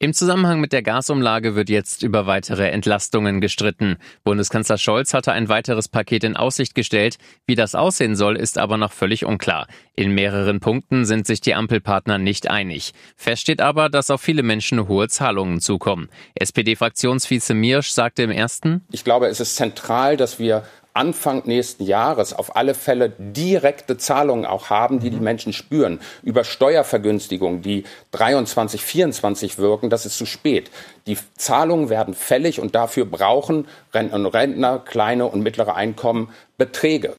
Im 0.00 0.14
Zusammenhang 0.14 0.60
mit 0.60 0.72
der 0.72 0.84
Gasumlage 0.84 1.56
wird 1.56 1.68
jetzt 1.68 2.04
über 2.04 2.28
weitere 2.28 2.68
Entlastungen 2.68 3.40
gestritten. 3.40 3.96
Bundeskanzler 4.22 4.78
Scholz 4.78 5.12
hatte 5.12 5.32
ein 5.32 5.48
weiteres 5.48 5.88
Paket 5.88 6.22
in 6.22 6.36
Aussicht 6.36 6.76
gestellt. 6.76 7.18
Wie 7.46 7.56
das 7.56 7.74
aussehen 7.74 8.14
soll, 8.14 8.36
ist 8.36 8.58
aber 8.58 8.76
noch 8.76 8.92
völlig 8.92 9.24
unklar. 9.24 9.66
In 9.96 10.12
mehreren 10.12 10.60
Punkten 10.60 11.04
sind 11.04 11.26
sich 11.26 11.40
die 11.40 11.56
Ampelpartner 11.56 12.18
nicht 12.18 12.48
einig. 12.48 12.92
Fest 13.16 13.42
steht 13.42 13.60
aber, 13.60 13.88
dass 13.88 14.12
auf 14.12 14.20
viele 14.20 14.44
Menschen 14.44 14.86
hohe 14.86 15.08
Zahlungen 15.08 15.60
zukommen. 15.60 16.10
SPD-Fraktionsvize 16.36 17.54
Miersch 17.54 17.90
sagte 17.90 18.22
im 18.22 18.30
ersten, 18.30 18.84
Ich 18.92 19.02
glaube, 19.02 19.26
es 19.26 19.40
ist 19.40 19.56
zentral, 19.56 20.16
dass 20.16 20.38
wir 20.38 20.62
Anfang 20.98 21.42
nächsten 21.46 21.84
Jahres 21.84 22.32
auf 22.32 22.56
alle 22.56 22.74
Fälle 22.74 23.12
direkte 23.18 23.96
Zahlungen 23.96 24.44
auch 24.44 24.68
haben, 24.68 24.98
die 24.98 25.10
die 25.10 25.20
Menschen 25.20 25.52
spüren. 25.52 26.00
Über 26.24 26.42
Steuervergünstigungen, 26.42 27.62
die 27.62 27.84
23, 28.10 28.82
24 28.82 29.58
wirken, 29.58 29.90
das 29.90 30.06
ist 30.06 30.18
zu 30.18 30.26
spät. 30.26 30.72
Die 31.06 31.16
Zahlungen 31.36 31.88
werden 31.88 32.14
fällig 32.14 32.60
und 32.60 32.74
dafür 32.74 33.04
brauchen 33.04 33.68
Rentner 33.94 34.18
und 34.18 34.26
Rentner, 34.26 34.78
kleine 34.80 35.26
und 35.26 35.42
mittlere 35.42 35.76
Einkommen 35.76 36.30
Beträge. 36.56 37.14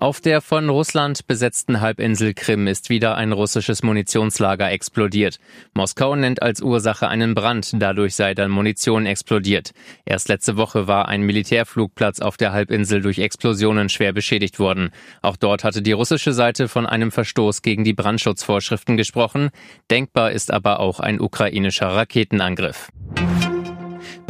Auf 0.00 0.22
der 0.22 0.40
von 0.40 0.70
Russland 0.70 1.26
besetzten 1.26 1.82
Halbinsel 1.82 2.32
Krim 2.32 2.66
ist 2.66 2.88
wieder 2.88 3.18
ein 3.18 3.32
russisches 3.32 3.82
Munitionslager 3.82 4.70
explodiert. 4.70 5.38
Moskau 5.74 6.16
nennt 6.16 6.40
als 6.40 6.62
Ursache 6.62 7.06
einen 7.06 7.34
Brand, 7.34 7.74
dadurch 7.74 8.14
sei 8.14 8.32
dann 8.32 8.50
Munition 8.50 9.04
explodiert. 9.04 9.72
Erst 10.06 10.30
letzte 10.30 10.56
Woche 10.56 10.86
war 10.86 11.08
ein 11.08 11.20
Militärflugplatz 11.20 12.20
auf 12.20 12.38
der 12.38 12.52
Halbinsel 12.52 13.02
durch 13.02 13.18
Explosionen 13.18 13.90
schwer 13.90 14.14
beschädigt 14.14 14.58
worden. 14.58 14.88
Auch 15.20 15.36
dort 15.36 15.64
hatte 15.64 15.82
die 15.82 15.92
russische 15.92 16.32
Seite 16.32 16.68
von 16.68 16.86
einem 16.86 17.12
Verstoß 17.12 17.60
gegen 17.60 17.84
die 17.84 17.92
Brandschutzvorschriften 17.92 18.96
gesprochen. 18.96 19.50
Denkbar 19.90 20.32
ist 20.32 20.50
aber 20.50 20.80
auch 20.80 21.00
ein 21.00 21.20
ukrainischer 21.20 21.88
Raketenangriff. 21.88 22.88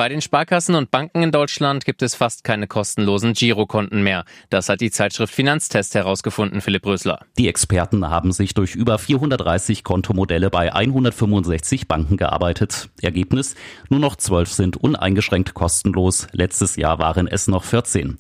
Bei 0.01 0.09
den 0.09 0.23
Sparkassen 0.23 0.77
und 0.77 0.91
Banken 0.91 1.23
in 1.23 1.31
Deutschland 1.31 1.85
gibt 1.85 2.01
es 2.01 2.15
fast 2.15 2.43
keine 2.43 2.67
kostenlosen 2.67 3.35
Girokonten 3.35 4.03
mehr. 4.03 4.25
Das 4.49 4.71
hat 4.71 4.81
die 4.81 4.91
Zeitschrift 4.91 5.35
Finanztest 5.35 5.95
herausgefunden, 5.95 6.63
Philipp 6.63 6.87
Rösler. 6.87 7.21
Die 7.37 7.49
Experten 7.49 8.09
haben 8.09 8.33
sich 8.33 8.55
durch 8.55 8.77
über 8.77 8.99
430 8.99 9.85
Kontomodelle 9.85 10.49
bei 10.49 10.75
165 10.75 11.87
Banken 11.87 12.17
gearbeitet. 12.17 12.89
Ergebnis? 13.03 13.57
Nur 13.91 14.01
noch 14.01 14.17
12 14.17 14.51
sind 14.51 14.77
uneingeschränkt 14.79 15.53
kostenlos. 15.53 16.29
Letztes 16.33 16.77
Jahr 16.77 16.99
waren 16.99 17.29
es 17.29 17.47
noch 17.47 17.65
14. 17.65 18.17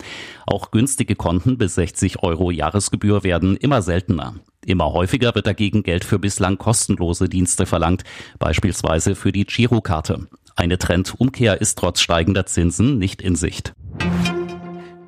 Auch 0.46 0.72
günstige 0.72 1.16
Konten 1.16 1.56
bis 1.56 1.76
60 1.76 2.22
Euro 2.22 2.50
Jahresgebühr 2.50 3.24
werden 3.24 3.56
immer 3.56 3.80
seltener. 3.80 4.34
Immer 4.66 4.92
häufiger 4.92 5.34
wird 5.34 5.46
dagegen 5.46 5.82
Geld 5.82 6.04
für 6.04 6.18
bislang 6.18 6.58
kostenlose 6.58 7.30
Dienste 7.30 7.64
verlangt, 7.64 8.04
beispielsweise 8.38 9.14
für 9.14 9.32
die 9.32 9.46
Girokarte. 9.46 10.28
Eine 10.56 10.78
Trendumkehr 10.78 11.60
ist 11.60 11.78
trotz 11.78 12.00
steigender 12.00 12.46
Zinsen 12.46 12.98
nicht 12.98 13.22
in 13.22 13.36
Sicht. 13.36 13.72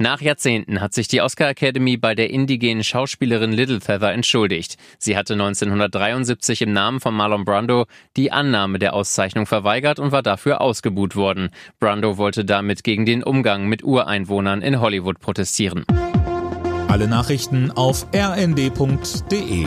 Nach 0.02 0.20
Jahrzehnten 0.20 0.80
hat 0.80 0.94
sich 0.94 1.06
die 1.06 1.20
Oscar 1.20 1.50
Academy 1.50 1.96
bei 1.96 2.16
der 2.16 2.30
indigenen 2.30 2.82
Schauspielerin 2.82 3.52
Little 3.52 3.80
Feather 3.80 4.12
entschuldigt. 4.12 4.76
Sie 4.98 5.16
hatte 5.16 5.34
1973 5.34 6.62
im 6.62 6.72
Namen 6.72 6.98
von 6.98 7.14
Marlon 7.14 7.44
Brando 7.44 7.86
die 8.16 8.32
Annahme 8.32 8.80
der 8.80 8.94
Auszeichnung 8.94 9.46
verweigert 9.46 10.00
und 10.00 10.10
war 10.10 10.24
dafür 10.24 10.60
ausgebuht 10.60 11.14
worden. 11.14 11.50
Brando 11.78 12.18
wollte 12.18 12.44
damit 12.44 12.82
gegen 12.82 13.06
den 13.06 13.22
Umgang 13.22 13.68
mit 13.68 13.84
Ureinwohnern 13.84 14.60
in 14.60 14.80
Hollywood 14.80 15.20
protestieren. 15.20 15.84
Alle 16.88 17.06
Nachrichten 17.06 17.70
auf 17.70 18.04
rnd.de 18.12 19.66